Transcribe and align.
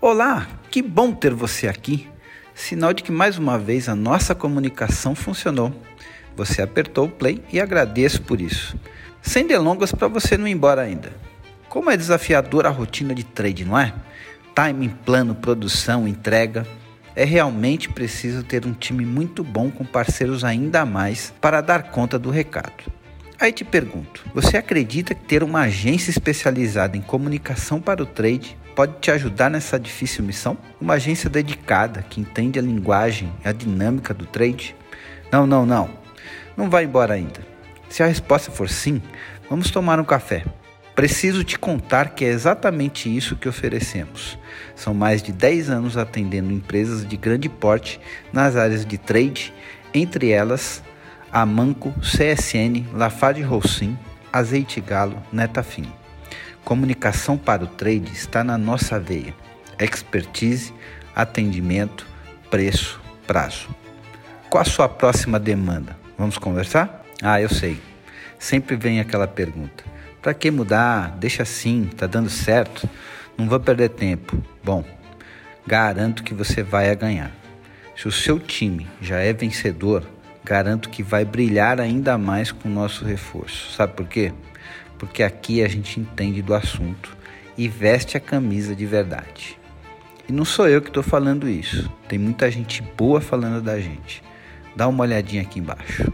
Olá, 0.00 0.46
que 0.70 0.80
bom 0.80 1.12
ter 1.12 1.34
você 1.34 1.66
aqui. 1.66 2.06
Sinal 2.54 2.92
de 2.92 3.02
que 3.02 3.10
mais 3.10 3.36
uma 3.36 3.58
vez 3.58 3.88
a 3.88 3.96
nossa 3.96 4.32
comunicação 4.32 5.12
funcionou. 5.12 5.74
Você 6.36 6.62
apertou 6.62 7.06
o 7.06 7.10
play 7.10 7.42
e 7.52 7.60
agradeço 7.60 8.22
por 8.22 8.40
isso. 8.40 8.78
Sem 9.20 9.44
delongas 9.44 9.90
para 9.90 10.06
você 10.06 10.38
não 10.38 10.46
ir 10.46 10.52
embora 10.52 10.82
ainda. 10.82 11.10
Como 11.68 11.90
é 11.90 11.96
desafiadora 11.96 12.68
a 12.68 12.70
rotina 12.70 13.12
de 13.12 13.24
trade, 13.24 13.64
não 13.64 13.76
é? 13.76 13.92
Timing, 14.54 14.90
plano, 15.04 15.34
produção, 15.34 16.06
entrega. 16.06 16.64
É 17.16 17.24
realmente 17.24 17.88
preciso 17.88 18.44
ter 18.44 18.64
um 18.66 18.74
time 18.74 19.04
muito 19.04 19.42
bom 19.42 19.68
com 19.68 19.84
parceiros 19.84 20.44
ainda 20.44 20.86
mais 20.86 21.34
para 21.40 21.60
dar 21.60 21.90
conta 21.90 22.16
do 22.20 22.30
recado. 22.30 22.84
Aí 23.40 23.52
te 23.52 23.64
pergunto: 23.64 24.24
você 24.34 24.56
acredita 24.56 25.14
que 25.14 25.24
ter 25.24 25.44
uma 25.44 25.60
agência 25.60 26.10
especializada 26.10 26.96
em 26.96 27.00
comunicação 27.00 27.80
para 27.80 28.02
o 28.02 28.06
trade 28.06 28.56
pode 28.74 28.94
te 29.00 29.12
ajudar 29.12 29.48
nessa 29.48 29.78
difícil 29.78 30.24
missão? 30.24 30.58
Uma 30.80 30.94
agência 30.94 31.30
dedicada 31.30 32.02
que 32.02 32.20
entende 32.20 32.58
a 32.58 32.62
linguagem 32.62 33.32
e 33.44 33.48
a 33.48 33.52
dinâmica 33.52 34.12
do 34.12 34.26
trade? 34.26 34.74
Não, 35.30 35.46
não, 35.46 35.64
não. 35.64 35.88
Não 36.56 36.68
vai 36.68 36.84
embora 36.84 37.14
ainda. 37.14 37.40
Se 37.88 38.02
a 38.02 38.06
resposta 38.06 38.50
for 38.50 38.68
sim, 38.68 39.00
vamos 39.48 39.70
tomar 39.70 40.00
um 40.00 40.04
café. 40.04 40.44
Preciso 40.96 41.44
te 41.44 41.56
contar 41.56 42.10
que 42.10 42.24
é 42.24 42.28
exatamente 42.28 43.14
isso 43.14 43.36
que 43.36 43.48
oferecemos. 43.48 44.36
São 44.74 44.92
mais 44.92 45.22
de 45.22 45.30
10 45.30 45.70
anos 45.70 45.96
atendendo 45.96 46.52
empresas 46.52 47.06
de 47.06 47.16
grande 47.16 47.48
porte 47.48 48.00
nas 48.32 48.56
áreas 48.56 48.84
de 48.84 48.98
trade, 48.98 49.54
entre 49.94 50.30
elas 50.30 50.82
a 51.32 51.44
Manco, 51.44 51.92
CSN, 52.00 52.86
Lafarge 52.92 53.42
Holcim, 53.42 53.98
Azeite 54.32 54.80
Galo, 54.80 55.22
Netafim. 55.32 55.86
Comunicação 56.64 57.36
para 57.36 57.64
o 57.64 57.66
trade 57.66 58.12
está 58.12 58.42
na 58.44 58.58
nossa 58.58 58.98
veia. 58.98 59.34
Expertise, 59.78 60.72
atendimento, 61.14 62.06
preço, 62.50 63.00
prazo. 63.26 63.68
Qual 64.50 64.62
a 64.62 64.64
sua 64.64 64.88
próxima 64.88 65.38
demanda? 65.38 65.96
Vamos 66.16 66.38
conversar? 66.38 67.04
Ah, 67.22 67.40
eu 67.40 67.48
sei. 67.48 67.80
Sempre 68.38 68.76
vem 68.76 69.00
aquela 69.00 69.26
pergunta: 69.26 69.84
para 70.22 70.34
que 70.34 70.50
mudar? 70.50 71.16
Deixa 71.18 71.42
assim, 71.42 71.90
tá 71.96 72.06
dando 72.06 72.30
certo? 72.30 72.88
Não 73.36 73.48
vou 73.48 73.60
perder 73.60 73.90
tempo. 73.90 74.42
Bom, 74.64 74.84
garanto 75.66 76.22
que 76.22 76.34
você 76.34 76.62
vai 76.62 76.90
a 76.90 76.94
ganhar. 76.94 77.30
Se 77.96 78.06
o 78.06 78.12
seu 78.12 78.38
time 78.38 78.86
já 79.00 79.18
é 79.18 79.32
vencedor, 79.32 80.04
garanto 80.48 80.88
que 80.88 81.02
vai 81.02 81.24
brilhar 81.24 81.80
ainda 81.80 82.16
mais 82.16 82.50
com 82.50 82.68
o 82.68 82.72
nosso 82.72 83.04
reforço. 83.04 83.72
Sabe 83.72 83.92
por 83.92 84.06
quê? 84.06 84.32
porque 84.98 85.22
aqui 85.22 85.62
a 85.62 85.68
gente 85.68 86.00
entende 86.00 86.42
do 86.42 86.52
assunto 86.52 87.16
e 87.56 87.68
veste 87.68 88.16
a 88.16 88.20
camisa 88.20 88.74
de 88.74 88.84
verdade. 88.84 89.58
E 90.28 90.32
não 90.32 90.44
sou 90.44 90.68
eu 90.68 90.82
que 90.82 90.88
estou 90.88 91.02
falando 91.02 91.48
isso, 91.48 91.90
tem 92.08 92.18
muita 92.18 92.50
gente 92.50 92.82
boa 92.82 93.20
falando 93.20 93.62
da 93.62 93.80
gente. 93.80 94.22
Dá 94.76 94.86
uma 94.86 95.02
olhadinha 95.02 95.42
aqui 95.42 95.58
embaixo. 95.60 96.12